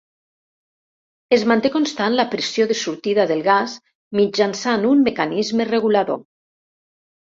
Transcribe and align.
Es 1.37 1.45
manté 1.51 1.71
constant 1.75 2.17
la 2.21 2.25
pressió 2.33 2.67
de 2.73 2.79
sortida 2.81 3.29
del 3.35 3.47
gas 3.51 3.79
mitjançant 4.23 4.93
un 4.97 5.09
mecanisme 5.09 5.73
regulador. 5.75 6.25